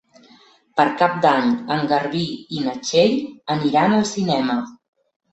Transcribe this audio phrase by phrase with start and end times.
[0.79, 2.21] Per Cap d'Any en Garbí
[2.59, 3.13] i na Txell
[3.57, 4.57] aniran al cinema.